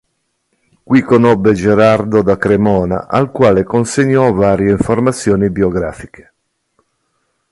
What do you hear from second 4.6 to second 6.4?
informazioni biografiche.